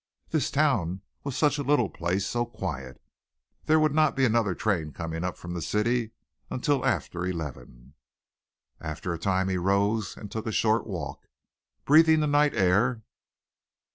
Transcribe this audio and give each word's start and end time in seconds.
This 0.29 0.49
town 0.49 1.01
was 1.23 1.37
such 1.37 1.59
a 1.59 1.63
little 1.63 1.87
place 1.87 2.25
so 2.25 2.43
quiet. 2.43 2.99
There 3.65 3.79
would 3.79 3.93
not 3.93 4.15
be 4.15 4.25
another 4.25 4.55
train 4.55 4.91
coming 4.93 5.23
up 5.23 5.37
from 5.37 5.53
the 5.53 5.61
city 5.61 6.09
until 6.49 6.83
after 6.83 7.23
eleven. 7.23 7.93
After 8.79 9.13
a 9.13 9.19
time 9.19 9.47
he 9.47 9.57
rose 9.59 10.17
and 10.17 10.31
took 10.31 10.47
a 10.47 10.51
short 10.51 10.87
walk, 10.87 11.27
breathing 11.85 12.19
the 12.19 12.25
night 12.25 12.55
air. 12.55 13.03